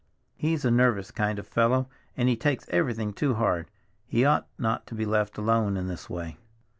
[0.35, 3.67] He's a nervous kind of a fellow, and he takes everything too hard.
[4.07, 6.39] He ought not to be left alone in this way."